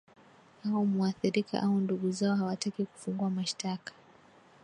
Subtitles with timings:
[0.65, 3.93] au muathirika au ndugu zao hawataki kufungua mashtaka